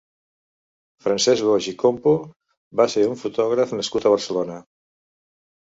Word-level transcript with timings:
Francesc 1.07 1.45
Boix 1.49 1.67
i 1.73 1.73
Campo 1.83 2.15
va 2.83 2.89
ser 2.95 3.05
un 3.13 3.15
fotògraf 3.27 3.79
nascut 3.81 4.09
a 4.11 4.17
Barcelona. 4.17 4.59